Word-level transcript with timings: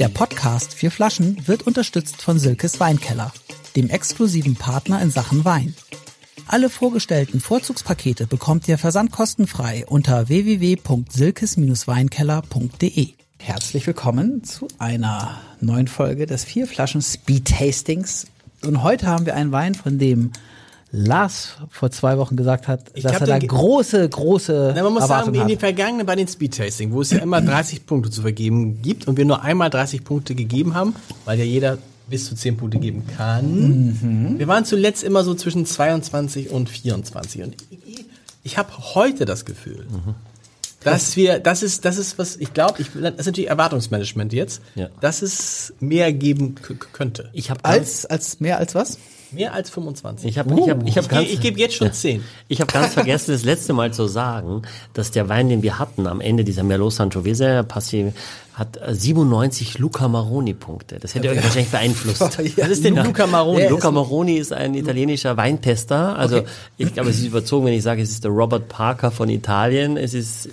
Der 0.00 0.08
Podcast 0.08 0.72
Vier 0.72 0.90
Flaschen 0.90 1.46
wird 1.46 1.66
unterstützt 1.66 2.22
von 2.22 2.38
Silkes 2.38 2.80
Weinkeller, 2.80 3.34
dem 3.76 3.90
exklusiven 3.90 4.56
Partner 4.56 5.02
in 5.02 5.10
Sachen 5.10 5.44
Wein. 5.44 5.74
Alle 6.46 6.70
vorgestellten 6.70 7.38
Vorzugspakete 7.38 8.26
bekommt 8.26 8.66
ihr 8.66 8.78
versandkostenfrei 8.78 9.84
unter 9.86 10.30
www.silkes-weinkeller.de. 10.30 13.08
Herzlich 13.38 13.86
willkommen 13.86 14.42
zu 14.42 14.68
einer 14.78 15.38
neuen 15.60 15.86
Folge 15.86 16.24
des 16.24 16.44
Vier 16.44 16.66
Flaschen 16.66 17.02
Speed 17.02 17.48
Tastings. 17.48 18.26
Und 18.64 18.82
heute 18.82 19.06
haben 19.06 19.26
wir 19.26 19.34
einen 19.34 19.52
Wein, 19.52 19.74
von 19.74 19.98
dem 19.98 20.32
Lars 20.92 21.56
vor 21.70 21.90
zwei 21.90 22.18
Wochen 22.18 22.36
gesagt 22.36 22.66
hat, 22.66 22.90
Ich 22.94 23.04
dass 23.04 23.20
er 23.20 23.26
da 23.26 23.38
große, 23.38 24.08
große 24.08 24.72
Na, 24.74 24.82
man 24.82 24.92
muss 24.92 25.02
sagen, 25.02 25.12
Erwartungen 25.12 25.42
in 25.42 25.48
den 25.48 25.58
vergangenen 25.58 26.04
bei 26.06 26.16
den 26.16 26.26
Speedtasting, 26.26 26.90
wo 26.92 27.00
es 27.02 27.10
ja 27.10 27.18
immer 27.18 27.40
30 27.40 27.86
Punkte 27.86 28.10
zu 28.10 28.22
vergeben 28.22 28.82
gibt 28.82 29.06
und 29.06 29.16
wir 29.16 29.24
nur 29.24 29.42
einmal 29.42 29.70
30 29.70 30.02
Punkte 30.02 30.34
gegeben 30.34 30.74
haben, 30.74 30.94
weil 31.24 31.38
ja 31.38 31.44
jeder 31.44 31.78
bis 32.08 32.26
zu 32.28 32.34
10 32.34 32.56
Punkte 32.56 32.78
geben 32.80 33.04
kann. 33.16 34.34
Wir 34.36 34.48
waren 34.48 34.64
zuletzt 34.64 35.04
immer 35.04 35.22
so 35.22 35.34
zwischen 35.34 35.64
22 35.64 36.50
und 36.50 36.68
24 36.68 37.42
und 37.42 37.56
ich, 37.86 38.04
ich 38.42 38.58
habe 38.58 38.70
heute 38.96 39.26
das 39.26 39.44
Gefühl, 39.44 39.86
dass 40.82 41.14
wir, 41.14 41.38
das 41.38 41.62
ist, 41.62 41.84
das 41.84 41.98
ist 41.98 42.18
was, 42.18 42.34
ich 42.36 42.52
glaube, 42.52 42.82
ich, 42.82 42.88
das 43.00 43.12
ist 43.14 43.26
natürlich 43.26 43.50
Erwartungsmanagement 43.50 44.32
jetzt, 44.32 44.60
Ja. 44.74 44.88
dass 45.00 45.22
es 45.22 45.72
mehr 45.78 46.12
geben 46.12 46.56
könnte. 46.92 47.30
Ich 47.32 47.50
habe 47.50 47.64
Als, 47.64 48.06
als 48.06 48.40
mehr 48.40 48.58
als 48.58 48.74
was? 48.74 48.98
Mehr 49.32 49.54
als 49.54 49.70
25. 49.70 50.28
ich 50.28 50.38
habe, 50.38 50.54
ich 50.60 50.68
habe, 50.68 50.88
ich 50.88 50.96
habe 50.96 51.04
ich, 51.06 51.08
ganz, 51.08 51.24
ge- 51.26 51.34
ich 51.34 51.40
gebe 51.40 51.58
jetzt 51.60 51.74
schon 51.74 51.92
10. 51.92 52.24
ich 52.48 52.60
habe 52.60 52.72
ganz 52.72 52.94
vergessen, 52.94 53.32
das 53.32 53.44
letzte 53.44 53.72
Mal 53.72 53.92
zu 53.92 54.06
sagen, 54.06 54.62
dass 54.94 55.10
der 55.10 55.28
Wein, 55.28 55.48
den 55.48 55.62
wir 55.62 55.78
hatten 55.78 56.06
am 56.06 56.20
Ende 56.20 56.44
dieser 56.44 56.62
Merlot 56.62 56.92
Sangiovese 56.92 57.64
Passi, 57.66 58.12
hat 58.54 58.76
äh, 58.78 58.94
97 58.94 59.78
Luca 59.78 60.08
Maroni 60.08 60.52
Punkte. 60.54 60.98
Das 60.98 61.14
hätte 61.14 61.30
euch 61.30 61.42
wahrscheinlich 61.42 61.70
beeinflusst. 61.70 62.20
Was 62.58 62.68
ist 62.68 62.84
denn 62.84 62.96
Luca 62.96 63.26
Maroni? 63.26 63.66
Luca 63.68 63.90
Maroni 63.90 64.36
ist 64.38 64.52
ein 64.52 64.74
italienischer 64.74 65.36
Weintester. 65.36 66.18
Also 66.18 66.42
ich 66.76 66.92
glaube, 66.92 67.10
es 67.10 67.18
ist 67.18 67.26
überzogen, 67.26 67.66
wenn 67.66 67.72
ich 67.74 67.82
sage, 67.82 68.02
es 68.02 68.10
ist 68.10 68.24
der 68.24 68.32
Robert 68.32 68.68
Parker 68.68 69.10
von 69.10 69.28
Italien. 69.30 69.96
Es 69.96 70.12
ist 70.14 70.48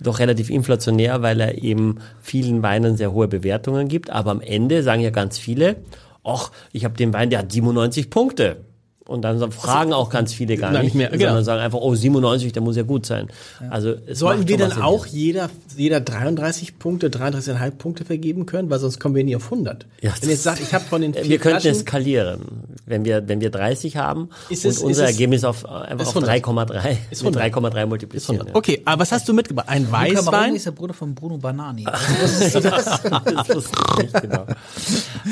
doch 0.00 0.20
relativ 0.20 0.48
inflationär, 0.48 1.20
weil 1.22 1.40
er 1.40 1.62
eben 1.62 1.96
vielen 2.22 2.62
Weinen 2.62 2.96
sehr 2.96 3.12
hohe 3.12 3.28
Bewertungen 3.28 3.88
gibt. 3.88 4.10
Aber 4.10 4.30
am 4.30 4.40
Ende 4.40 4.82
sagen 4.82 5.02
ja 5.02 5.10
ganz 5.10 5.36
viele, 5.36 5.76
ach, 6.24 6.50
ich 6.72 6.84
habe 6.84 6.96
den 6.96 7.12
Wein, 7.12 7.30
der 7.30 7.40
hat 7.40 7.52
97 7.52 8.10
Punkte. 8.10 8.64
Und 9.10 9.22
dann 9.22 9.50
fragen 9.52 9.92
auch 9.92 10.08
ganz 10.08 10.32
viele 10.32 10.56
gar 10.56 10.70
nicht, 10.70 10.82
nicht 10.82 10.94
mehr, 10.94 11.08
sondern 11.10 11.28
genau. 11.30 11.42
sagen 11.42 11.60
einfach, 11.60 11.80
oh, 11.80 11.94
97, 11.94 12.52
der 12.52 12.62
muss 12.62 12.76
ja 12.76 12.82
gut 12.84 13.04
sein. 13.06 13.26
Also 13.70 13.94
es 14.06 14.18
Sollten 14.20 14.46
wir 14.48 14.56
dann 14.56 14.80
auch 14.80 15.04
jeder, 15.06 15.50
jeder 15.76 16.00
33 16.00 16.78
Punkte, 16.78 17.08
33,5 17.08 17.70
Punkte 17.72 18.04
vergeben 18.04 18.46
können? 18.46 18.70
Weil 18.70 18.78
sonst 18.78 19.00
kommen 19.00 19.14
wir 19.16 19.24
nie 19.24 19.34
auf 19.36 19.44
100. 19.50 19.86
Ja, 20.00 20.12
Wenn 20.20 20.30
jetzt 20.30 20.44
sagt, 20.44 20.60
ich 20.60 20.72
habe 20.72 20.84
von 20.84 21.02
den 21.02 21.12
vier 21.14 21.24
Wir 21.24 21.38
könnten 21.38 21.60
Flaschen, 21.60 21.72
es 21.72 21.80
skalieren. 21.80 22.40
Wenn 22.86 23.04
wir, 23.04 23.26
wenn 23.28 23.40
wir 23.40 23.50
30 23.50 23.96
haben 23.96 24.30
Ist 24.48 24.64
und 24.64 24.70
es- 24.70 24.78
unser 24.78 25.04
ist 25.04 25.10
es- 25.10 25.14
Ergebnis 25.16 25.44
auf, 25.44 25.64
einfach 25.68 26.00
ist 26.02 26.08
auf 26.16 26.22
100. 26.22 26.30
3,3 26.44 26.96
Ist 27.10 27.24
mit 27.24 27.36
100. 27.36 27.74
3,3 27.74 27.86
multiplizieren. 27.86 28.46
ja. 28.46 28.54
Okay, 28.54 28.82
aber 28.84 29.02
was 29.02 29.12
hast 29.12 29.28
du 29.28 29.32
mitgebracht? 29.34 29.68
Ein 29.68 29.82
Luca 29.84 29.92
Maroni 30.00 30.16
Weißwein? 30.16 30.54
ist 30.54 30.66
der 30.66 30.70
Bruder 30.72 30.94
von 30.94 31.14
Bruno 31.14 31.36
Banani. 31.38 31.84
Das 32.30 33.48
wusste 33.54 33.72
ich 33.98 34.02
nicht 34.02 34.20
genau. 34.22 34.46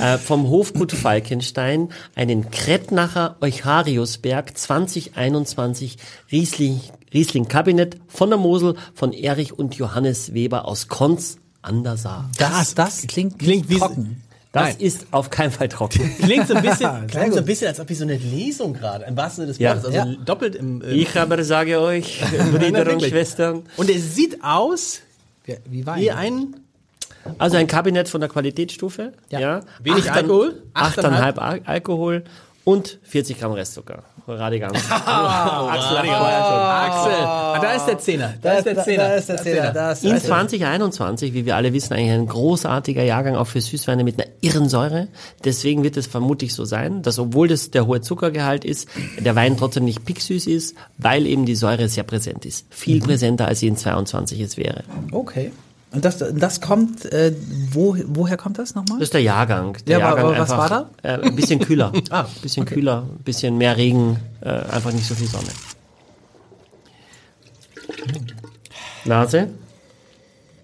äh, 0.03 0.19
vom 0.19 0.49
Hofgut 0.49 0.93
Falkenstein 0.93 1.89
einen 2.15 2.51
Krettnacher 2.51 3.37
Euchariusberg 3.69 4.57
2021 4.57 5.99
Riesling, 6.33 6.81
Riesling 7.13 7.49
Kabinett 7.49 7.99
von 8.09 8.31
der 8.31 8.39
Mosel 8.39 8.77
von 8.95 9.13
Erich 9.13 9.59
und 9.59 9.75
Johannes 9.75 10.33
Weber 10.33 10.65
aus 10.67 10.89
Konz 10.89 11.37
an 11.61 11.85
der 11.85 11.99
Saar. 11.99 12.31
Das, 12.39 12.75
das 12.75 13.07
klingt, 13.07 13.39
Klingt 13.39 13.69
wie- 13.69 13.79
trocken. 13.79 14.23
Das 14.53 14.69
Nein. 14.69 14.77
ist 14.79 15.07
auf 15.11 15.29
keinen 15.29 15.51
Fall 15.51 15.69
trocken. 15.69 16.11
Klingt 16.23 16.49
so 16.49 16.55
ein 16.55 16.63
bisschen, 16.63 17.07
klingt 17.09 17.35
so 17.35 17.41
ein 17.41 17.45
bisschen, 17.45 17.69
als 17.69 17.79
ob 17.79 17.91
wie 17.91 17.95
so 17.95 18.05
eine 18.05 18.17
Lesung 18.17 18.73
gerade, 18.73 19.05
im 19.05 19.15
wahrsten 19.15 19.43
Sinne 19.43 19.49
des 19.49 19.59
Ja. 19.59 19.75
Wortes. 19.77 19.85
Also 19.95 19.99
Ja. 20.13 20.17
doppelt 20.25 20.55
im, 20.55 20.81
äh, 20.81 20.93
Ich 20.93 21.15
aber 21.21 21.45
sage 21.45 21.79
euch, 21.79 22.23
Brüder 22.51 22.91
und. 22.95 23.03
Schwestern, 23.03 23.65
Und 23.77 23.91
es 23.91 24.15
sieht 24.15 24.43
aus 24.43 25.01
Wie, 25.45 25.57
wie 25.67 25.85
Wein. 25.87 26.01
wie 26.01 26.11
ein, 26.11 26.57
also 27.37 27.59
ein 27.59 27.67
Kabinett 27.67 28.09
von 28.09 28.23
der 28.23 28.31
Qualitätsstufe. 28.31 29.13
Ja. 29.29 29.39
Ja. 29.39 29.61
Wenig 29.83 30.11
Achtern- 30.11 30.25
Alkohol? 30.25 30.63
8,5 30.75 31.39
Al 31.39 31.61
Alkohol 31.67 32.25
und 32.69 32.99
40 33.03 33.41
Gramm 33.41 33.53
Restzucker. 33.53 34.03
Radigan. 34.27 34.73
Axel, 34.77 34.91
Axel, 35.01 35.15
ah, 37.25 37.59
da 37.63 37.73
ist 37.73 37.87
der 37.87 37.99
Zehner. 37.99 38.35
Da, 38.43 38.59
ist 38.59 38.67
der 38.67 38.85
Zehner. 38.85 39.09
Da 39.09 39.15
ist 39.15 39.29
der 39.31 39.37
Zehner. 39.39 39.73
Da 39.73 39.93
ist 39.93 40.05
In 40.05 40.11
der 40.11 40.19
Zehner. 40.19 40.35
2021, 40.35 41.33
wie 41.33 41.47
wir 41.47 41.57
alle 41.57 41.73
wissen, 41.73 41.95
eigentlich 41.95 42.13
ein 42.13 42.27
großartiger 42.27 43.03
Jahrgang 43.03 43.37
auch 43.37 43.47
für 43.47 43.63
Süßweine 43.63 44.05
mit 44.05 44.21
einer 44.21 44.29
irren 44.43 44.69
Säure. 44.69 45.09
Deswegen 45.45 45.83
wird 45.83 45.97
es 45.97 46.07
vermutlich 46.07 46.53
so 46.53 46.67
sein, 46.67 47.01
dass 47.01 47.19
obwohl 47.19 47.49
das 47.49 47.71
der 47.71 47.87
hohe 47.87 48.03
Zuckergehalt 48.03 48.67
ist, 48.67 48.87
der 49.19 49.35
Wein 49.35 49.57
trotzdem 49.57 49.87
nicht 49.87 50.05
picksüß 50.05 50.47
ist, 50.47 50.77
weil 50.99 51.25
eben 51.27 51.47
die 51.47 51.55
Säure 51.55 51.89
sehr 51.89 52.05
präsent 52.05 52.45
ist. 52.45 52.67
Viel 52.69 53.01
präsenter, 53.01 53.49
als 53.49 53.61
sie 53.61 53.69
in 53.69 53.79
22 53.79 54.41
es 54.41 54.59
wäre. 54.59 54.85
Okay. 55.11 55.53
Und 55.91 56.05
das, 56.05 56.19
das 56.19 56.61
kommt, 56.61 57.07
äh, 57.07 57.35
wo, 57.71 57.97
woher 58.09 58.37
kommt 58.37 58.59
das 58.59 58.75
nochmal? 58.75 58.99
Das 58.99 59.07
ist 59.09 59.15
der 59.15 59.23
Jahrgang. 59.23 59.77
Der 59.87 59.99
Ja, 60.01 60.07
aber- 60.09 60.17
Jahrgang 60.19 60.25
aber 60.35 60.39
was 60.43 60.51
einfach, 60.51 60.71
war 60.71 60.91
Äh, 61.03 61.27
ein 61.27 61.35
bisschen 61.37 61.61
kühler. 61.61 61.93
ah, 62.11 62.21
ein 62.23 62.43
bisschen 62.43 62.67
kühler, 62.67 63.07
ein 63.11 63.23
bisschen 63.25 63.57
mehr 63.57 63.77
Regen, 63.77 64.19
äh, 64.43 64.49
einfach 64.51 64.93
nicht 64.93 65.07
so 65.07 65.15
viel 65.15 65.29
Sonne. 65.29 65.49
Nase? 69.05 69.49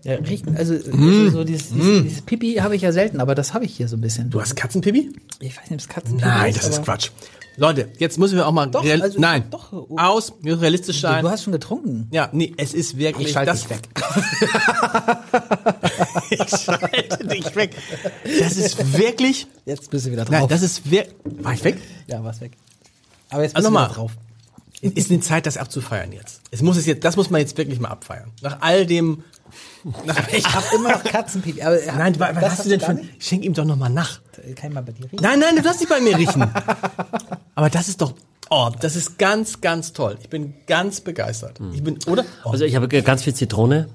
Ja, 0.02 0.16
riecht, 0.16 0.44
also, 0.54 0.74
also 0.74 1.30
so 1.30 1.44
dieses, 1.44 1.70
dieses, 1.70 2.02
dieses 2.02 2.22
Pipi 2.22 2.56
habe 2.56 2.76
ich 2.76 2.82
ja 2.82 2.92
selten, 2.92 3.20
aber 3.20 3.34
das 3.34 3.54
habe 3.54 3.64
ich 3.64 3.74
hier 3.74 3.88
so 3.88 3.96
ein 3.96 4.02
bisschen. 4.02 4.28
Du 4.28 4.38
hast 4.40 4.54
Katzenpipi? 4.54 5.10
Ich 5.40 5.56
weiß 5.56 5.70
nicht, 5.70 5.72
ob 5.72 5.78
es 5.80 5.88
Katzenpipi 5.88 6.28
Nein, 6.28 6.52
das 6.54 6.68
ist 6.68 6.74
aber- 6.76 6.84
Quatsch. 6.84 7.10
Leute, 7.56 7.88
jetzt 7.98 8.18
müssen 8.18 8.36
wir 8.36 8.46
auch 8.46 8.52
mal, 8.52 8.66
Doch, 8.66 8.84
also- 8.84 9.20
nein, 9.20 9.44
doch. 9.50 9.72
aus, 9.96 10.32
wir 10.40 10.52
müssen 10.52 10.60
realistisch 10.60 11.00
sein. 11.00 11.22
du 11.24 11.30
hast 11.30 11.44
schon 11.44 11.52
getrunken. 11.52 12.08
ja, 12.10 12.28
nee, 12.32 12.52
es 12.56 12.74
ist 12.74 12.96
wirklich, 12.98 13.28
Ich 13.28 13.32
schalte 13.32 13.52
das, 13.52 13.60
dich 13.62 13.70
weg. 13.70 13.88
ich 16.30 16.48
schalte 16.60 17.26
dich 17.26 17.56
weg. 17.56 17.76
Das 18.40 18.56
ist 18.56 18.98
wirklich, 18.98 19.46
Jetzt 19.64 19.90
bist 19.90 20.06
du 20.06 20.10
wieder 20.12 20.24
drauf. 20.24 20.32
nein, 20.40 20.48
das 20.48 20.62
ist 20.62 20.90
wirklich, 20.90 21.14
war 21.24 21.52
ich 21.52 21.62
weg? 21.64 21.78
ja, 22.06 22.22
war's 22.24 22.40
weg. 22.40 22.52
Aber 23.30 23.42
jetzt 23.42 23.54
bist 23.54 23.56
Also 23.56 23.68
du 23.68 23.74
mal. 23.74 23.84
wieder 23.86 23.94
drauf. 23.94 24.12
Ist 24.80 25.10
eine 25.10 25.20
Zeit, 25.20 25.46
das 25.46 25.56
abzufeiern 25.56 26.12
jetzt. 26.12 26.42
Es 26.50 26.60
muss 26.60 26.76
es 26.76 26.84
jetzt, 26.84 27.04
das 27.04 27.16
muss 27.16 27.30
man 27.30 27.40
jetzt 27.40 27.56
wirklich 27.56 27.80
mal 27.80 27.88
abfeiern. 27.88 28.30
Nach 28.42 28.58
all 28.60 28.84
dem, 28.84 29.24
nach, 30.04 30.28
Ich 30.32 30.44
habe 30.46 30.66
immer 30.74 30.90
noch 30.90 31.04
Katzenpipi. 31.04 31.62
Aber, 31.62 31.78
nein, 31.96 32.14
was, 32.18 32.34
das 32.34 32.44
hast 32.58 32.64
du 32.66 32.68
denn 32.68 32.80
für, 32.80 33.00
schenk 33.18 33.44
ihm 33.44 33.54
doch 33.54 33.64
noch 33.64 33.76
mal 33.76 33.88
nach. 33.88 34.20
Kann 34.56 34.68
ich 34.68 34.74
mal 34.74 34.82
bei 34.82 34.92
dir 34.92 35.04
riechen? 35.04 35.18
Nein, 35.22 35.38
nein, 35.38 35.56
du 35.56 35.62
darfst 35.62 35.80
nicht 35.80 35.88
bei 35.88 36.00
mir 36.00 36.18
riechen. 36.18 36.44
Aber 37.54 37.70
das 37.70 37.88
ist 37.88 38.00
doch, 38.00 38.14
oh, 38.50 38.70
das 38.80 38.96
ist 38.96 39.18
ganz, 39.18 39.60
ganz 39.60 39.92
toll. 39.92 40.16
Ich 40.22 40.28
bin 40.28 40.54
ganz 40.66 41.00
begeistert. 41.00 41.60
Ich 41.72 41.82
bin, 41.82 41.98
oder? 42.06 42.24
Oh, 42.44 42.50
Also 42.50 42.64
ich 42.64 42.76
habe 42.76 42.88
ganz 42.88 43.22
viel 43.22 43.34
Zitrone. 43.34 43.88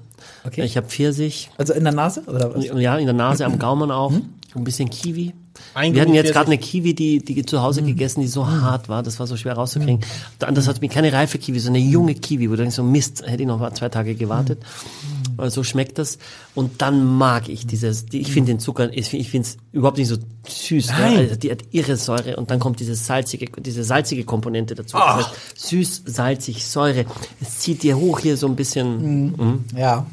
Okay. 0.44 0.62
Ich 0.64 0.76
habe 0.76 0.86
Pfirsich. 0.86 1.50
Also 1.56 1.72
in 1.72 1.84
der 1.84 1.92
Nase? 1.92 2.22
Oder 2.26 2.54
was? 2.54 2.64
Ja, 2.64 2.96
in 2.96 3.06
der 3.06 3.14
Nase, 3.14 3.44
am 3.44 3.58
Gaumen 3.58 3.90
auch. 3.90 4.12
Ein 4.54 4.64
bisschen 4.64 4.90
Kiwi. 4.90 5.32
Ein 5.74 5.94
Wir 5.94 6.02
hatten 6.02 6.14
jetzt 6.14 6.32
gerade 6.32 6.46
eine 6.46 6.58
Kiwi, 6.58 6.94
die, 6.94 7.24
die 7.24 7.44
zu 7.44 7.62
Hause 7.62 7.82
gegessen, 7.82 8.20
die 8.20 8.26
so 8.26 8.48
hart 8.48 8.88
war. 8.88 9.02
Das 9.02 9.20
war 9.20 9.26
so 9.26 9.36
schwer 9.36 9.54
rauszukriegen. 9.54 10.00
Und 10.46 10.56
das 10.56 10.66
hat 10.66 10.80
mir 10.80 10.88
keine 10.88 11.12
reife 11.12 11.38
Kiwi, 11.38 11.60
so 11.60 11.68
eine 11.68 11.78
junge 11.78 12.14
Kiwi, 12.14 12.48
wo 12.48 12.52
du 12.54 12.62
denkst, 12.62 12.74
so 12.74 12.82
Mist, 12.82 13.22
hätte 13.26 13.42
ich 13.42 13.46
noch 13.46 13.60
mal 13.60 13.72
zwei 13.74 13.88
Tage 13.88 14.14
gewartet. 14.14 14.60
Aber 14.62 15.09
So 15.48 15.62
schmeckt 15.62 15.98
das. 15.98 16.18
Und 16.54 16.82
dann 16.82 17.04
mag 17.04 17.48
ich 17.48 17.66
dieses, 17.66 18.06
die, 18.06 18.20
ich 18.20 18.32
finde 18.32 18.52
den 18.52 18.60
Zucker, 18.60 18.90
ich 18.92 19.08
finde 19.08 19.48
es 19.48 19.56
überhaupt 19.72 19.98
nicht 19.98 20.08
so 20.08 20.16
süß. 20.46 20.88
Ne? 20.88 20.94
Nein. 20.98 21.18
Also 21.18 21.36
die 21.36 21.50
hat 21.50 21.60
irre 21.70 21.96
Säure 21.96 22.36
und 22.36 22.50
dann 22.50 22.58
kommt 22.58 22.80
diese 22.80 22.94
salzige, 22.94 23.46
diese 23.60 23.84
salzige 23.84 24.24
Komponente 24.24 24.74
dazu. 24.74 24.96
Das 24.96 25.16
heißt, 25.16 25.30
süß, 25.68 26.02
salzig, 26.06 26.66
Säure. 26.66 27.06
Es 27.40 27.60
zieht 27.60 27.82
dir 27.82 27.96
hoch 27.96 28.20
hier 28.20 28.36
so 28.36 28.46
ein 28.46 28.56
bisschen. 28.56 29.64
Ja. 29.76 30.06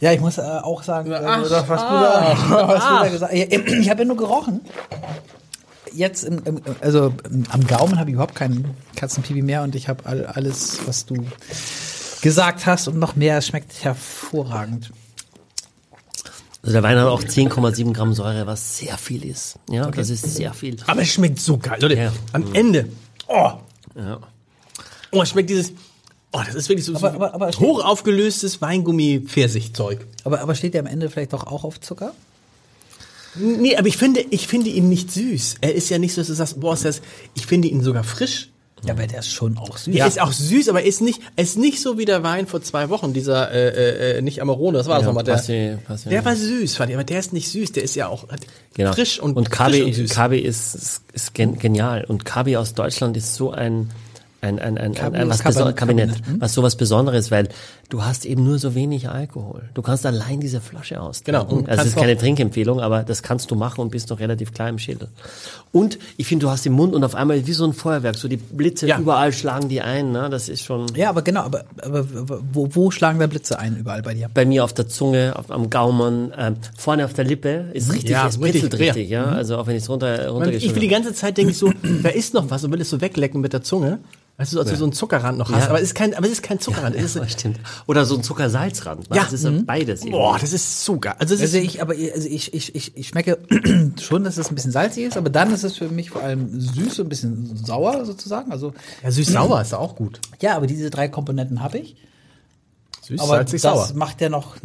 Ja, 0.00 0.12
ich 0.12 0.20
muss 0.20 0.36
äh, 0.36 0.42
auch 0.42 0.82
sagen, 0.82 1.12
äh, 1.12 1.22
was, 1.24 1.48
du 1.48 1.54
da, 1.54 1.68
was 1.68 1.82
du 1.82 2.94
da 2.94 3.08
gesagt 3.08 3.32
hast. 3.32 3.32
Ich 3.32 3.90
habe 3.90 4.02
ja 4.02 4.04
nur 4.04 4.16
gerochen. 4.16 4.60
Jetzt, 5.94 6.24
im, 6.24 6.42
im, 6.44 6.60
also 6.80 7.14
im, 7.30 7.44
am 7.50 7.66
Gaumen 7.66 7.98
habe 7.98 8.10
ich 8.10 8.14
überhaupt 8.14 8.34
keinen 8.34 8.74
Katzenpipi 8.96 9.42
mehr 9.42 9.62
und 9.62 9.74
ich 9.74 9.88
habe 9.88 10.04
all, 10.04 10.26
alles, 10.26 10.80
was 10.86 11.06
du 11.06 11.24
gesagt 12.24 12.64
hast 12.66 12.88
und 12.88 12.98
noch 12.98 13.16
mehr. 13.16 13.36
Es 13.38 13.46
schmeckt 13.48 13.84
hervorragend. 13.84 14.90
Also 16.62 16.72
der 16.72 16.82
Wein 16.82 16.96
hat 16.98 17.06
auch 17.06 17.22
10,7 17.22 17.92
Gramm 17.92 18.14
Säure, 18.14 18.46
was 18.46 18.78
sehr 18.78 18.96
viel 18.96 19.24
ist. 19.26 19.56
Ja, 19.70 19.90
das 19.90 20.08
ist 20.08 20.22
sehr 20.34 20.54
viel. 20.54 20.76
aber 20.86 21.02
es 21.02 21.08
schmeckt 21.12 21.38
so 21.38 21.58
geil. 21.58 21.78
Leute, 21.80 21.94
Ja. 21.96 22.12
am 22.32 22.54
Ende, 22.54 22.88
oh, 23.28 23.50
Ja. 23.94 24.18
oh, 25.12 25.20
es 25.22 25.28
schmeckt 25.28 25.50
dieses, 25.50 25.72
oh, 26.32 26.40
das 26.46 26.54
ist 26.54 26.70
wirklich 26.70 26.86
so, 26.86 26.92
so 26.96 27.06
Aber- 27.06 27.14
aber- 27.14 27.34
aber- 27.34 27.50
hoch 27.58 27.84
aufgelöstes 27.84 28.62
Weingummi-Pfirsichzeug. 28.62 30.06
Aber, 30.24 30.40
aber 30.40 30.54
steht 30.54 30.72
der 30.72 30.80
am 30.80 30.86
Ende 30.86 31.10
vielleicht 31.10 31.34
doch 31.34 31.46
auch 31.46 31.64
auf 31.64 31.78
Zucker? 31.82 32.14
Nee, 33.36 33.76
aber 33.76 33.88
ich 33.88 33.98
finde, 33.98 34.20
ich 34.30 34.46
finde 34.48 34.70
ihn 34.70 34.88
nicht 34.88 35.10
süß. 35.12 35.56
Er 35.60 35.74
ist 35.74 35.90
ja 35.90 35.98
nicht 35.98 36.14
so, 36.14 36.22
dass 36.22 36.28
du 36.28 36.34
sagst, 36.34 36.58
boah, 36.60 36.72
ist 36.72 36.86
das, 36.86 37.02
ich 37.34 37.44
finde 37.46 37.68
ihn 37.68 37.82
sogar 37.82 38.04
frisch. 38.04 38.48
Ja, 38.86 38.92
aber 38.94 39.06
der 39.06 39.20
ist 39.20 39.30
schon 39.30 39.56
auch 39.58 39.76
süß. 39.78 39.94
Er 39.96 40.06
ist 40.06 40.20
auch 40.20 40.32
süß, 40.32 40.68
aber 40.68 40.82
ist 40.82 41.00
nicht, 41.00 41.20
ist 41.36 41.56
nicht 41.58 41.80
so 41.80 41.98
wie 41.98 42.04
der 42.04 42.22
Wein 42.22 42.46
vor 42.46 42.62
zwei 42.62 42.88
Wochen, 42.90 43.12
dieser, 43.12 43.50
äh, 43.50 44.18
äh, 44.18 44.22
nicht 44.22 44.40
Amarone, 44.42 44.78
das 44.78 44.86
war 44.86 44.96
das 44.96 45.02
Ja, 45.02 45.06
nochmal, 45.08 45.24
der, 45.24 45.36
Passi- 45.36 45.78
Passi- 45.86 46.08
der 46.10 46.24
war 46.24 46.36
süß, 46.36 46.76
fand 46.76 46.90
ich, 46.90 46.96
aber 46.96 47.04
der 47.04 47.18
ist 47.20 47.32
nicht 47.32 47.48
süß, 47.50 47.72
der 47.72 47.82
ist 47.82 47.94
ja 47.96 48.08
auch 48.08 48.24
Genau. 48.74 48.92
frisch 48.92 49.18
und, 49.20 49.36
und 49.36 49.48
frisch 49.48 49.56
Kabi, 49.58 49.82
und 49.82 49.92
süß. 49.94 50.10
Kabi 50.10 50.38
ist, 50.38 50.74
ist, 50.74 51.02
ist 51.12 51.34
gen 51.34 51.58
genial. 51.58 52.04
Und 52.04 52.24
Kabi 52.24 52.56
aus 52.56 52.74
Deutschland 52.74 53.16
ist 53.16 53.34
so 53.34 53.50
ein, 53.52 53.90
ein, 54.44 54.58
ein, 54.58 54.76
ein, 54.76 54.78
ein, 54.78 54.94
Kabi 54.94 55.16
ein 55.16 55.28
was 55.28 55.38
Kabinett, 55.38 55.54
Besonderes, 55.54 55.76
Kabinett, 55.76 56.08
Kabinett, 56.10 56.26
hm? 56.34 56.40
was 56.40 56.54
sowas 56.54 56.76
Besonderes, 56.76 57.30
weil 57.30 57.48
du 57.88 58.04
hast 58.04 58.24
eben 58.26 58.44
nur 58.44 58.58
so 58.58 58.74
wenig 58.74 59.08
Alkohol. 59.08 59.62
Du 59.74 59.82
kannst 59.82 60.04
allein 60.06 60.40
diese 60.40 60.60
Flasche 60.60 61.00
austrinken. 61.00 61.42
Genau, 61.46 61.56
und 61.58 61.68
Also 61.68 61.82
es 61.82 61.88
ist 61.88 61.96
keine 61.96 62.16
Trinkempfehlung, 62.16 62.80
aber 62.80 63.02
das 63.02 63.22
kannst 63.22 63.50
du 63.50 63.54
machen 63.54 63.80
und 63.80 63.90
bist 63.90 64.10
noch 64.10 64.20
relativ 64.20 64.52
klar 64.52 64.68
im 64.68 64.78
Schädel. 64.78 65.08
Und 65.72 65.98
ich 66.16 66.26
finde, 66.26 66.46
du 66.46 66.50
hast 66.50 66.64
den 66.64 66.72
Mund 66.72 66.94
und 66.94 67.02
auf 67.04 67.14
einmal 67.14 67.46
wie 67.46 67.52
so 67.52 67.64
ein 67.64 67.72
Feuerwerk, 67.72 68.16
so 68.16 68.28
die 68.28 68.36
Blitze 68.36 68.86
Ja. 68.86 68.98
überall 68.98 69.32
schlagen 69.32 69.68
die 69.68 69.80
ein, 69.80 70.12
ne? 70.12 70.28
Das 70.30 70.48
ist 70.48 70.62
schon 70.64 70.86
Ja, 70.94 71.10
aber 71.10 71.22
genau, 71.22 71.40
aber, 71.42 71.64
aber 71.82 72.06
wo, 72.52 72.68
wo 72.70 72.90
schlagen 72.90 73.18
da 73.18 73.26
Blitze 73.26 73.58
ein 73.58 73.76
überall 73.76 74.02
bei 74.02 74.14
dir? 74.14 74.28
bei 74.32 74.44
mir 74.44 74.64
auf 74.64 74.72
der 74.72 74.88
Zunge, 74.88 75.34
auf, 75.36 75.50
am 75.50 75.70
Gaumen, 75.70 76.32
ähm, 76.38 76.56
vorne 76.76 77.04
auf 77.04 77.12
der 77.12 77.24
Lippe 77.24 77.66
ist 77.72 77.92
richtig, 77.92 78.10
Ja, 78.10 78.28
es 78.28 78.40
richtig, 78.40 78.62
britzelt 78.62 78.80
ja. 78.80 78.86
richtig, 78.92 79.10
ja. 79.10 79.24
Also 79.24 79.58
auch 79.58 79.66
wenn 79.66 79.76
ich 79.76 79.82
es 79.82 79.88
runter, 79.88 80.32
Man, 80.32 80.52
ich 80.52 80.72
will 80.74 80.80
die 80.80 80.88
ganze 80.88 81.12
Zeit 81.14 81.36
denke 81.36 81.52
ich 81.52 81.58
so, 81.58 81.72
da 82.02 82.08
ist 82.10 82.34
noch 82.34 82.50
was 82.50 82.64
und 82.64 82.72
will 82.72 82.80
es 82.80 82.90
so 82.90 83.00
weglecken 83.00 83.40
mit 83.40 83.52
der 83.52 83.62
Zunge. 83.62 83.98
Weißt 84.36 84.52
du, 84.52 84.56
so, 84.56 84.62
als 84.62 84.70
du 84.70 84.76
so 84.76 84.84
einen 84.84 84.92
Zuckerrand 84.92 85.38
noch 85.38 85.50
hast. 85.52 85.64
Ja. 85.64 85.68
Aber 85.68 85.78
es 85.78 85.84
ist 85.84 85.94
kein, 85.94 86.12
aber 86.14 86.26
es 86.26 86.32
ist 86.32 86.42
kein 86.42 86.58
Zuckerrand. 86.58 86.96
es 86.96 87.04
ist, 87.04 87.14
Ja, 87.22 87.28
stimmt. 87.28 87.60
Oder 87.86 88.04
so 88.04 88.16
ein 88.16 88.22
Zuckersalzrand. 88.24 89.08
ne? 89.08 89.16
Ja. 89.16 89.22
Das 89.22 89.32
ist 89.32 89.44
ja 89.44 89.52
beides. 89.64 90.00
irgendwie. 90.00 90.10
boah, 90.18 90.38
das 90.40 90.52
ist 90.52 90.84
so 90.84 90.98
geil. 90.98 91.14
Also, 91.18 91.34
Also 91.34 91.44
ist, 91.44 91.54
ich, 91.54 91.80
aber 91.80 91.94
also 91.94 92.28
ich, 92.28 92.52
ich, 92.52 92.74
ich, 92.74 92.96
ich 92.96 93.08
schmecke 93.08 93.38
schon, 94.00 94.24
dass 94.24 94.36
es 94.36 94.50
ein 94.50 94.56
bisschen 94.56 94.72
salzig 94.72 95.04
ist, 95.04 95.16
aber 95.16 95.30
dann 95.30 95.52
ist 95.52 95.62
es 95.62 95.76
für 95.76 95.88
mich 95.88 96.10
vor 96.10 96.22
allem 96.22 96.48
süß 96.60 96.98
und 96.98 97.06
ein 97.06 97.08
bisschen 97.08 97.56
sauer 97.64 98.04
sozusagen. 98.04 98.50
Also 98.50 98.72
ja, 99.04 99.10
süß-sauer 99.12 99.60
ist 99.62 99.72
auch 99.74 99.94
gut. 99.94 100.20
ja, 100.40 100.56
aber 100.56 100.66
diese 100.66 100.90
drei 100.90 101.06
Komponenten 101.08 101.62
habe 101.62 101.78
ich. 101.78 101.96
Süß, 103.04 103.20
Aber 103.20 103.28
salzig, 103.36 103.62
das 103.62 103.88
sauer. 103.88 103.96
macht 103.96 104.20
ja 104.20 104.28
noch 104.28 104.56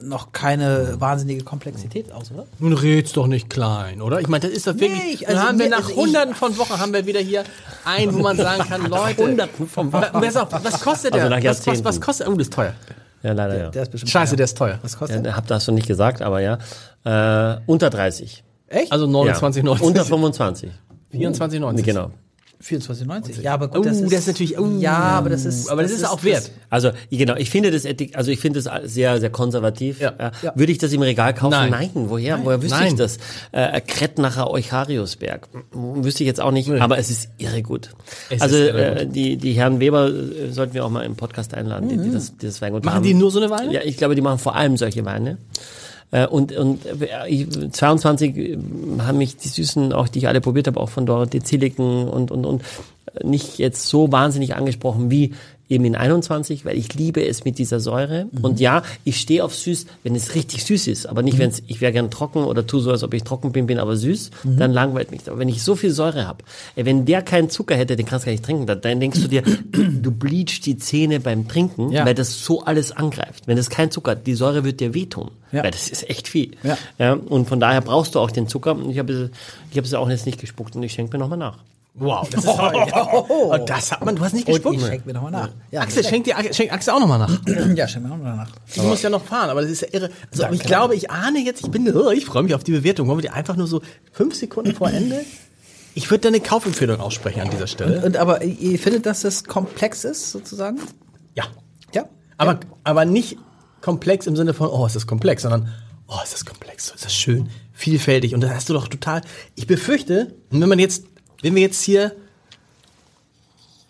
noch 0.00 0.32
keine 0.32 0.96
wahnsinnige 1.00 1.44
Komplexität 1.44 2.10
aus, 2.10 2.32
oder? 2.32 2.46
Nun 2.58 2.72
red's 2.72 3.12
doch 3.12 3.28
nicht 3.28 3.48
klein, 3.48 4.02
oder? 4.02 4.20
Ich 4.20 4.26
meine, 4.26 4.40
das 4.48 4.50
ist 4.50 4.66
doch 4.66 4.74
wirklich. 4.74 4.92
Nee, 4.92 5.10
ich- 5.12 5.20
dann 5.20 5.36
also 5.36 5.48
haben 5.48 5.58
wir 5.60 5.66
mir- 5.66 5.70
nach 5.70 5.76
also 5.78 5.90
ich- 5.90 5.96
hunderten 5.96 6.34
von 6.34 6.58
Wochen 6.58 6.76
haben 6.80 6.92
wir 6.92 7.06
wieder 7.06 7.20
hier 7.20 7.44
einen, 7.84 8.12
wo 8.12 8.18
man 8.18 8.36
sagen 8.36 8.64
kann, 8.68 8.84
Leute. 8.90 9.22
Hunderten 9.22 9.68
von 9.68 9.92
Wochen. 9.92 10.04
Was 10.12 10.80
kostet 10.80 11.14
der? 11.14 11.22
Also 11.22 11.30
nach 11.30 11.36
was, 11.36 11.44
was, 11.44 11.44
Jahrzehnten. 11.66 11.84
was 11.84 12.00
kostet? 12.00 12.26
Oh, 12.26 12.32
das 12.32 12.48
ist 12.48 12.52
teuer. 12.52 12.72
Ja, 13.22 13.32
leider 13.32 13.56
ja. 13.56 13.70
Der 13.70 13.82
ist 13.84 13.92
bestimmt 13.92 14.10
Scheiße, 14.10 14.30
teuer. 14.32 14.36
der 14.38 14.44
ist 14.44 14.58
teuer. 14.58 14.78
Was 14.82 14.92
ja 14.94 14.98
kostet 14.98 15.24
der? 15.24 15.36
hab 15.36 15.46
das 15.46 15.66
du 15.66 15.72
nicht 15.72 15.86
gesagt, 15.86 16.20
aber 16.20 16.40
ja. 16.40 16.58
Äh, 17.04 17.60
unter 17.66 17.88
30. 17.88 18.42
Echt? 18.66 18.90
Also 18.90 19.06
29,90. 19.06 19.64
Ja. 19.80 19.86
Unter 19.86 20.04
25. 20.04 20.70
24,90. 21.12 21.82
Genau. 21.82 22.10
24,90. 22.62 23.40
Ja, 23.42 23.54
aber 23.54 23.68
gut, 23.68 23.78
Oh, 23.80 23.82
das, 23.82 23.98
ist, 24.00 24.12
das 24.12 24.20
ist 24.20 24.26
natürlich- 24.28 24.58
oh. 24.58 24.68
ja, 24.78 24.96
aber 24.96 25.30
das 25.30 25.44
ist, 25.44 25.68
Aber 25.68 25.82
das, 25.82 25.90
ist 25.90 26.04
auch 26.08 26.22
wert. 26.24 26.50
Also 26.70 26.90
genau, 27.10 27.34
ich 27.36 27.50
finde 27.50 27.70
das 27.70 27.84
Etik 27.84 28.16
also 28.16 28.30
ich 28.30 28.40
finde 28.40 28.62
das 28.62 28.70
sehr 28.92 29.18
sehr 29.20 29.30
konservativ. 29.30 30.00
Ja. 30.00 30.10
Äh, 30.18 30.30
Ja. 30.42 30.52
Würde 30.54 30.72
ich 30.72 30.78
das 30.78 30.92
im 30.92 31.02
Regal 31.02 31.34
kaufen? 31.34 31.50
Nein. 31.50 31.70
Nein. 31.70 31.90
Woher? 31.94 32.38
Woher 32.44 32.62
wüsste 32.62 32.78
Nein. 32.78 32.88
ich 32.88 32.94
das? 32.94 33.18
Äh, 33.52 33.80
Krettnacher 33.80 34.50
Euchariusberg. 34.50 35.48
Wüsste 35.72 36.22
ich 36.22 36.26
jetzt 36.28 36.40
auch 36.40 36.52
nicht, 36.52 36.70
aber 36.70 36.98
es 36.98 37.10
ist 37.10 37.28
irre 37.38 37.62
gut. 37.62 37.90
Es 38.30 38.40
also 38.40 38.56
ist 38.56 38.68
irre 38.68 39.00
äh, 39.00 39.06
die 39.06 39.36
die 39.36 39.52
Herren 39.52 39.80
Weber 39.80 40.08
äh, 40.08 40.50
sollten 40.52 40.74
wir 40.74 40.84
auch 40.84 40.90
mal 40.90 41.02
im 41.04 41.16
Podcast 41.16 41.54
einladen, 41.54 41.88
die, 41.88 41.96
die 41.98 42.10
das 42.12 42.36
dieses 42.36 42.60
Weingut 42.62 42.84
Machen 42.84 42.96
haben. 42.96 43.02
die 43.04 43.14
nur 43.14 43.30
so 43.30 43.40
eine 43.40 43.50
Weine? 43.50 43.72
Ja, 43.72 43.80
ich 43.82 43.96
glaube, 43.96 44.14
die 44.14 44.22
machen 44.22 44.38
vor 44.38 44.54
allem 44.56 44.76
solche 44.76 45.04
Weine. 45.04 45.38
Äh, 46.12 46.26
Und, 46.28 46.52
und 46.52 46.86
äh, 46.86 47.26
ich- 47.28 47.48
22 47.72 48.36
äh, 48.36 48.58
haben 49.00 49.18
mich 49.18 49.36
die 49.36 49.48
Süßen, 49.48 49.92
auch 49.92 50.06
die 50.08 50.20
ich 50.20 50.28
alle 50.28 50.40
probiert 50.40 50.68
habe, 50.68 50.78
auch 50.78 50.90
von 50.90 51.06
Dorothee 51.06 51.40
Zilliken 51.42 52.06
und, 52.08 52.30
und, 52.30 52.44
und 52.46 52.62
äh, 53.14 53.26
nicht 53.26 53.58
jetzt 53.58 53.88
so 53.88 54.12
wahnsinnig 54.12 54.54
angesprochen 54.54 55.10
wie 55.10 55.32
eben 55.72 55.84
in 55.84 55.96
21, 55.96 56.64
weil 56.64 56.76
ich 56.76 56.94
liebe 56.94 57.24
es 57.26 57.44
mit 57.44 57.58
dieser 57.58 57.80
Säure. 57.80 58.26
Und 58.42 58.60
ja, 58.60 58.82
ich 59.04 59.18
stehe 59.20 59.44
auf 59.44 59.54
süß, 59.54 59.86
wenn 60.02 60.14
es 60.14 60.34
richtig 60.34 60.64
süß 60.64 60.86
ist, 60.86 61.06
aber 61.06 61.22
nicht, 61.22 61.38
wenn 61.38 61.50
es, 61.50 61.62
ich 61.66 61.80
wäre 61.80 61.92
gern 61.92 62.10
trocken 62.10 62.44
oder 62.44 62.66
tu 62.66 62.78
so, 62.80 62.90
als 62.90 63.02
ob 63.02 63.14
ich 63.14 63.24
trocken 63.24 63.52
bin, 63.52 63.66
bin 63.66 63.78
aber 63.78 63.96
süß, 63.96 64.30
dann 64.44 64.72
langweilt 64.72 65.10
mich. 65.10 65.22
Aber 65.28 65.38
wenn 65.38 65.48
ich 65.48 65.62
so 65.62 65.74
viel 65.74 65.90
Säure 65.90 66.26
habe, 66.26 66.44
wenn 66.76 67.04
der 67.06 67.22
keinen 67.22 67.50
Zucker 67.50 67.74
hätte, 67.74 67.96
den 67.96 68.06
kannst 68.06 68.24
du 68.24 68.26
gar 68.26 68.32
nicht 68.32 68.44
trinken, 68.44 68.66
dann, 68.66 69.00
denkst 69.00 69.20
du 69.20 69.28
dir, 69.28 69.42
du 69.72 70.10
bleachst 70.10 70.66
die 70.66 70.76
Zähne 70.76 71.20
beim 71.20 71.48
Trinken, 71.48 71.90
Ja. 71.90 72.04
weil 72.04 72.14
das 72.14 72.44
so 72.44 72.62
alles 72.64 72.92
angreift. 72.92 73.46
Wenn 73.46 73.56
das 73.56 73.70
kein 73.70 73.90
Zucker 73.90 74.12
hat, 74.12 74.26
die 74.26 74.34
Säure 74.34 74.64
wird 74.64 74.80
dir 74.80 74.94
wehtun. 74.94 75.30
Ja. 75.52 75.64
Weil 75.64 75.70
das 75.70 75.88
ist 75.88 76.08
echt 76.08 76.28
viel. 76.28 76.52
Ja. 76.62 76.78
Ja, 76.98 77.12
und 77.14 77.48
von 77.48 77.60
daher 77.60 77.80
brauchst 77.80 78.14
du 78.14 78.20
auch 78.20 78.30
den 78.30 78.48
Zucker. 78.48 78.76
Ich 78.88 78.98
habe 78.98 79.30
ich 79.70 79.76
habe 79.76 79.86
es 79.86 79.94
auch 79.94 80.08
jetzt 80.08 80.26
nicht 80.26 80.40
gespuckt 80.40 80.76
und 80.76 80.82
ich 80.82 80.92
schenke 80.92 81.16
mir 81.16 81.22
nochmal 81.22 81.38
nach. 81.38 81.58
Wow, 81.94 82.28
das 82.30 82.44
ist 82.44 82.56
toll. 82.56 82.74
Und 83.50 83.68
das 83.68 83.92
hat 83.92 84.04
man, 84.04 84.16
du 84.16 84.24
hast 84.24 84.32
nicht 84.32 84.46
Und 84.46 84.54
gespuckt. 84.54 84.76
ich 84.76 84.86
schenke 84.86 85.06
mir 85.06 85.12
nochmal 85.12 85.30
nach. 85.30 85.50
Ja, 85.70 85.82
Axel, 85.82 86.02
schenk 86.02 86.24
dir, 86.24 86.36
schenk 86.52 86.72
Axel 86.72 86.94
auch 86.94 87.00
nochmal 87.00 87.18
nach. 87.18 87.38
ja, 87.76 87.86
schenk 87.86 88.06
mir 88.06 88.14
auch 88.14 88.16
noch 88.16 88.24
nach. 88.24 88.48
Ich 88.66 88.82
muss 88.82 89.02
ja 89.02 89.10
noch 89.10 89.22
fahren, 89.22 89.50
aber 89.50 89.60
das 89.60 89.70
ist 89.70 89.82
ja 89.82 89.88
irre. 89.92 90.10
Also, 90.30 90.44
aber 90.44 90.54
ich 90.54 90.62
glaube, 90.62 90.94
ich 90.94 91.10
ahne 91.10 91.40
jetzt, 91.40 91.62
ich 91.62 91.70
bin, 91.70 91.94
oh, 91.94 92.10
ich 92.10 92.24
freue 92.24 92.44
mich 92.44 92.54
auf 92.54 92.64
die 92.64 92.72
Bewertung. 92.72 93.08
Wollen 93.08 93.18
wir 93.18 93.22
die 93.22 93.30
einfach 93.30 93.56
nur 93.56 93.66
so 93.66 93.82
fünf 94.10 94.34
Sekunden 94.34 94.74
vor 94.74 94.90
Ende? 94.90 95.22
Ich 95.94 96.10
würde 96.10 96.22
da 96.22 96.28
eine 96.28 96.40
Kaufempfehlung 96.40 96.98
aussprechen 97.00 97.42
an 97.42 97.50
dieser 97.50 97.66
Stelle. 97.66 98.02
Und 98.04 98.16
aber 98.16 98.42
ihr 98.42 98.78
findet, 98.78 99.04
dass 99.04 99.20
das 99.20 99.44
komplex 99.44 100.04
ist, 100.04 100.30
sozusagen? 100.30 100.80
Ja. 101.34 101.44
Ja. 101.92 102.06
Aber, 102.38 102.60
aber 102.84 103.04
nicht 103.04 103.36
komplex 103.82 104.26
im 104.26 104.34
Sinne 104.34 104.54
von, 104.54 104.68
oh, 104.68 104.86
ist 104.86 104.96
das 104.96 105.06
komplex, 105.06 105.42
sondern, 105.42 105.68
oh, 106.08 106.16
ist 106.24 106.32
das 106.32 106.46
komplex, 106.46 106.90
ist 106.94 107.04
das 107.04 107.14
schön, 107.14 107.50
vielfältig. 107.72 108.34
Und 108.34 108.40
da 108.40 108.48
hast 108.48 108.70
du 108.70 108.72
doch 108.72 108.88
total, 108.88 109.20
ich 109.54 109.66
befürchte, 109.66 110.34
wenn 110.50 110.68
man 110.68 110.78
jetzt, 110.78 111.04
wenn 111.42 111.54
wir 111.54 111.62
jetzt 111.62 111.82
hier, 111.82 112.12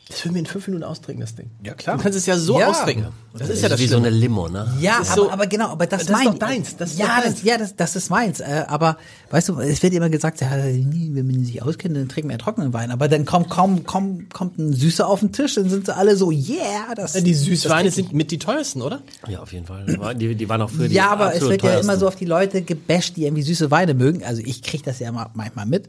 das 0.08 0.24
würden 0.26 0.34
wir 0.34 0.40
in 0.40 0.46
fünf 0.46 0.66
Minuten 0.66 0.84
austrinken, 0.84 1.22
das 1.22 1.34
Ding. 1.36 1.48
Ja, 1.64 1.72
klar. 1.72 1.96
Du 1.96 2.02
kannst 2.02 2.18
es 2.18 2.26
ja 2.26 2.36
so 2.36 2.60
Ja. 2.60 2.68
austrinken. 2.68 3.06
Das 3.32 3.48
ist 3.48 3.62
ja 3.62 3.70
das 3.70 3.80
wie 3.80 3.86
so 3.86 3.94
Schlimme. 3.94 4.08
eine 4.08 4.16
Limo, 4.16 4.46
ne? 4.46 4.70
Ja, 4.78 4.98
ist 5.00 5.12
aber, 5.12 5.22
so- 5.22 5.30
aber 5.30 5.46
genau, 5.46 5.68
aber 5.70 5.86
das, 5.86 6.00
Das 6.04 6.10
ist 6.10 6.12
mein 6.12 6.32
doch 6.32 6.38
deins, 6.38 6.76
das 6.76 6.90
ist 6.92 6.98
ja, 6.98 7.06
doch 7.06 7.22
deins. 7.22 7.34
Das, 7.36 7.42
ja, 7.44 7.56
das, 7.56 7.76
das 7.76 7.96
ist 7.96 8.10
meins. 8.10 8.40
Äh, 8.40 8.64
aber 8.68 8.98
weißt 9.30 9.48
du, 9.48 9.58
es 9.60 9.82
wird 9.82 9.94
immer 9.94 10.10
gesagt, 10.10 10.42
ja, 10.42 10.50
wenn 10.52 11.26
man 11.26 11.42
sich 11.46 11.62
auskennt, 11.62 11.96
dann 11.96 12.10
trinken 12.10 12.28
wir 12.28 12.34
ja 12.34 12.38
trockenen 12.44 12.74
Wein. 12.74 12.90
Aber 12.90 13.08
dann 13.08 13.24
kommt 13.24 13.48
kaum, 13.48 13.84
kaum 13.84 14.28
kommt 14.28 14.58
ein 14.58 14.74
Süßer 14.74 15.06
auf 15.08 15.20
den 15.20 15.32
Tisch, 15.32 15.54
dann 15.54 15.70
sind 15.70 15.86
sie 15.86 15.96
alle 15.96 16.14
so, 16.14 16.30
yeah, 16.30 16.94
das. 16.94 17.14
Die 17.14 17.32
Süßweine 17.32 17.90
sind 17.90 18.12
mit 18.12 18.30
die 18.32 18.38
teuersten, 18.38 18.82
oder? 18.82 19.00
Ja, 19.28 19.40
auf 19.40 19.54
jeden 19.54 19.64
Fall. 19.64 19.86
Die, 20.16 20.34
die 20.34 20.48
waren 20.50 20.60
auch 20.60 20.68
für 20.68 20.90
die 20.90 20.94
ja, 20.94 21.08
aber 21.10 21.34
es 21.34 21.40
wird 21.40 21.52
ja 21.52 21.56
teuersten. 21.70 21.84
immer 21.88 21.98
so 21.98 22.06
auf 22.06 22.16
die 22.16 22.26
Leute 22.26 22.60
gebasht, 22.60 23.16
die 23.16 23.24
irgendwie 23.24 23.44
süße 23.44 23.70
Weine 23.70 23.94
mögen. 23.94 24.22
Also 24.24 24.42
ich 24.44 24.60
krieg 24.62 24.82
das 24.82 24.98
ja 24.98 25.08
immer, 25.08 25.30
manchmal 25.32 25.64
mit. 25.64 25.88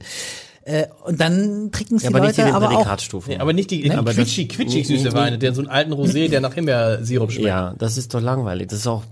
Äh, 0.65 0.87
und 1.03 1.19
dann 1.19 1.71
trinken 1.71 1.97
es 1.97 2.03
ja, 2.03 2.09
die 2.09 2.15
aber 2.15 2.25
nicht 2.25 2.37
Leute 2.37 2.41
in 2.41 2.47
den 2.47 2.55
aber 2.55 2.67
auch. 2.67 2.71
Prädikatstufen. 2.75 3.41
aber 3.41 3.51
nicht 3.53 3.69
die, 3.71 3.91
aber 3.91 4.03
das- 4.05 4.15
quitschig, 4.15 4.49
quitschig 4.49 4.87
süße 4.87 5.11
Weine, 5.13 5.37
der 5.37 5.53
so 5.53 5.61
einen 5.61 5.69
alten 5.69 5.91
Rosé, 5.93 6.29
der 6.29 6.39
nach 6.39 6.53
Himbeersirup 6.53 7.31
schmeckt. 7.31 7.47
Ja, 7.47 7.75
das 7.77 7.97
ist 7.97 8.13
doch 8.13 8.21
langweilig. 8.21 8.67
Das 8.69 8.79
ist 8.79 8.87
auch 8.87 9.03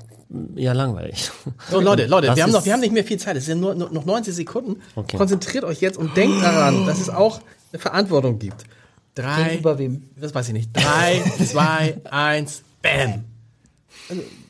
ja 0.55 0.71
langweilig. 0.71 1.29
So, 1.69 1.81
Leute, 1.81 2.05
Leute, 2.05 2.27
Das 2.27 2.37
wir 2.37 2.43
haben 2.43 2.51
noch, 2.53 2.63
wir 2.63 2.71
haben 2.71 2.79
nicht 2.79 2.93
mehr 2.93 3.03
viel 3.03 3.17
Zeit. 3.17 3.35
Es 3.35 3.47
sind 3.47 3.59
nur, 3.59 3.75
nur 3.75 3.91
noch 3.91 4.05
90 4.05 4.33
Sekunden. 4.33 4.77
Okay. 4.95 5.17
Konzentriert 5.17 5.65
euch 5.65 5.81
jetzt 5.81 5.97
und 5.97 6.15
denkt 6.15 6.41
daran, 6.41 6.85
dass 6.85 7.01
es 7.01 7.09
auch 7.09 7.41
eine 7.73 7.79
Verantwortung 7.81 8.39
gibt. 8.39 8.63
Drei. 9.13 9.43
Gegenüber 9.49 9.77
wem? 9.77 10.03
Das 10.15 10.33
weiß 10.33 10.47
ich 10.47 10.53
nicht. 10.53 10.69
Drei, 10.73 11.21
zwei, 11.45 11.97
eins, 12.09 12.63
bam. 12.81 13.25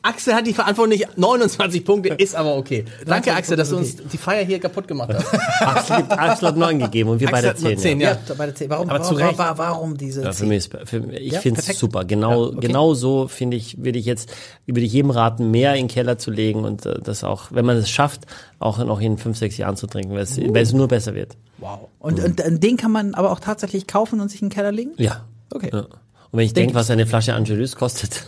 Axel 0.02 0.34
hat 0.34 0.46
die 0.46 0.52
Verantwortung 0.54 0.90
nicht. 0.90 1.06
29 1.16 1.84
Punkte 1.84 2.08
ist 2.18 2.34
aber 2.34 2.56
okay. 2.56 2.84
Danke, 3.06 3.32
Axel, 3.32 3.56
dass 3.56 3.70
du 3.70 3.76
uns 3.76 3.96
die 3.96 4.18
Feier 4.18 4.44
hier 4.44 4.58
kaputt 4.58 4.88
gemacht 4.88 5.10
hast. 5.14 5.32
Axel, 5.62 5.96
gibt, 5.98 6.12
Axel 6.12 6.48
hat 6.48 6.56
neun 6.56 6.78
gegeben 6.80 7.10
und 7.10 7.20
wir 7.20 7.28
Axel 7.28 7.42
beide 7.42 7.48
hat 7.50 7.60
nur 7.60 7.70
zehn. 7.70 7.78
zehn, 7.78 8.00
ja. 8.00 8.10
ja. 8.12 8.18
Ja, 8.28 8.34
bei 8.34 8.46
der 8.46 8.54
10. 8.54 8.70
Warum, 8.70 8.88
Aber 8.88 9.02
zu 9.02 9.14
warum, 9.14 9.26
Recht. 9.28 9.38
warum, 9.38 9.58
warum 9.58 9.96
diese 9.96 10.22
Ja, 10.24 10.32
für 10.32 10.38
10? 10.38 10.48
mich 10.48 10.56
ist, 10.58 10.70
für, 10.88 11.12
ich 11.12 11.32
Ja, 11.34 11.40
finde 11.40 11.60
es 11.60 11.78
super. 11.78 12.04
Genau, 12.04 12.46
Ja, 12.46 12.48
okay. 12.56 12.66
genau 12.66 12.94
so 12.94 13.28
finde 13.28 13.56
ich, 13.56 13.82
würde 13.84 13.98
ich 14.00 14.04
jetzt, 14.06 14.32
würde 14.66 14.80
ich 14.80 14.92
jedem 14.92 15.10
raten, 15.10 15.50
mehr 15.52 15.74
in 15.74 15.82
den 15.86 15.88
Keller 15.88 16.18
zu 16.18 16.30
legen 16.32 16.64
und 16.64 16.84
äh, 16.86 16.98
das 17.00 17.22
auch, 17.22 17.44
wenn 17.50 17.64
man 17.64 17.76
es 17.76 17.88
schafft, 17.88 18.22
auch 18.58 18.78
noch 18.78 19.00
in 19.00 19.16
fünf, 19.18 19.38
sechs 19.38 19.56
Jahren 19.58 19.76
zu 19.76 19.86
trinken, 19.86 20.12
weil 20.14 20.22
es, 20.22 20.36
Uh. 20.38 20.52
weil 20.52 20.62
es 20.62 20.72
nur 20.72 20.88
besser 20.88 21.14
wird. 21.14 21.36
Wow. 21.58 21.88
Und, 22.00 22.18
und, 22.18 22.40
und 22.44 22.62
den 22.64 22.76
kann 22.76 22.90
man 22.90 23.14
aber 23.14 23.30
auch 23.30 23.38
tatsächlich 23.40 23.86
kaufen 23.86 24.20
und 24.20 24.28
sich 24.30 24.42
in 24.42 24.48
den 24.48 24.54
Keller 24.54 24.72
legen? 24.72 24.90
Ja. 24.96 25.24
Okay. 25.54 25.70
Ja. 25.72 25.80
Und 25.80 26.38
wenn 26.38 26.46
ich 26.46 26.54
denke, 26.54 26.74
was 26.74 26.90
eine 26.90 27.06
Flasche 27.06 27.34
Angelus 27.34 27.76
kostet, 27.76 28.24